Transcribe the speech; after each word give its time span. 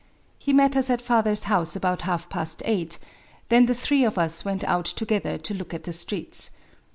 He 0.39 0.51
met 0.51 0.75
us 0.75 0.89
at 0.89 0.99
father's 0.99 1.43
house 1.43 1.75
about 1.75 2.01
half 2.01 2.27
past 2.27 2.63
eight: 2.65 2.97
then 3.49 3.67
the 3.67 3.75
three 3.75 4.03
of 4.03 4.17
us 4.17 4.43
went 4.43 4.63
out 4.63 4.85
together 4.85 5.37
to 5.37 5.53
look 5.53 5.75
at 5.75 5.83
the 5.83 5.93
streets. 5.93 6.49